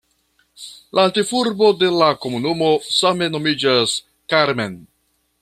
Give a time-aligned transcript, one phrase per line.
[0.99, 3.95] La ĉefurbo de la komunumo same nomiĝas
[4.35, 4.81] "Carmen".